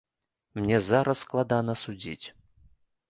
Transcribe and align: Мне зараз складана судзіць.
Мне 0.59 0.79
зараз 0.87 1.21
складана 1.25 1.77
судзіць. 1.83 2.27